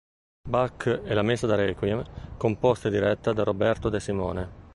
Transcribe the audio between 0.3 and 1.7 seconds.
Bach e la "Messa da